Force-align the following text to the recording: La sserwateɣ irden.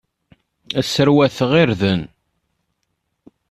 La 0.73 0.81
sserwateɣ 0.83 1.51
irden. 1.63 2.01